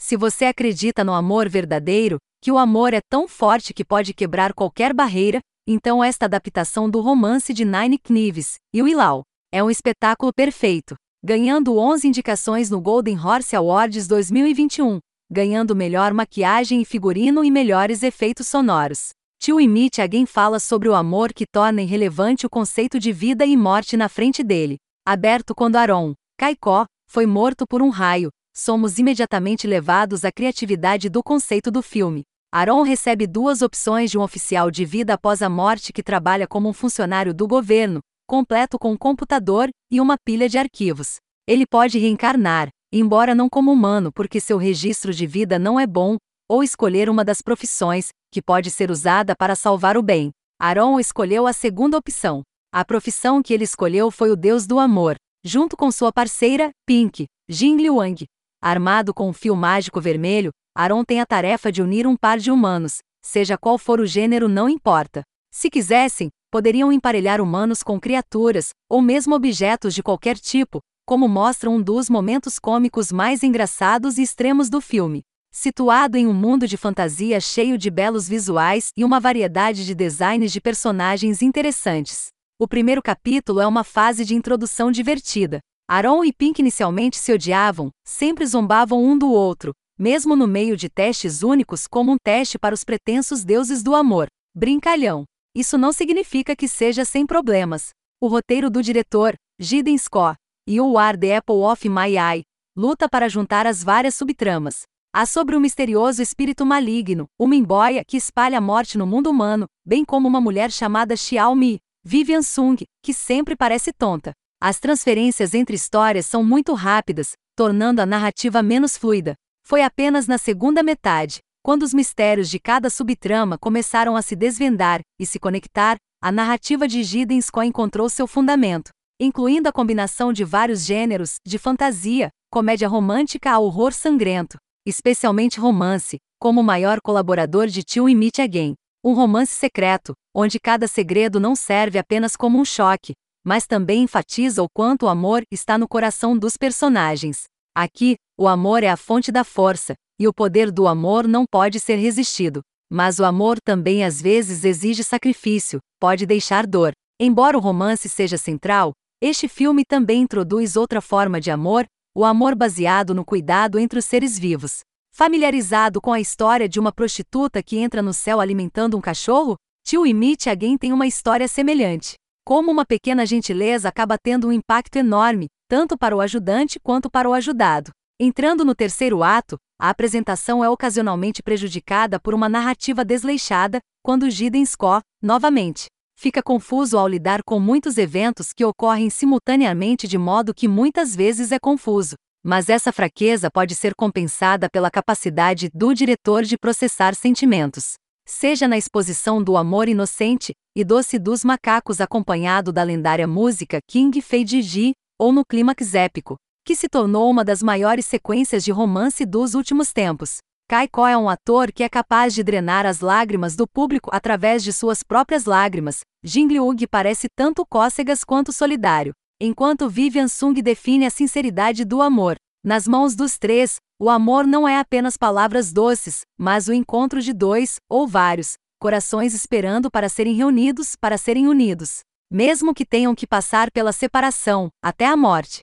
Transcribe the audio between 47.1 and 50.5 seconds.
das profissões, que pode ser usada para salvar o bem.